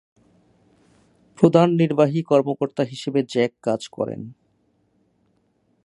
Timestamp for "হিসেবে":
2.83-3.19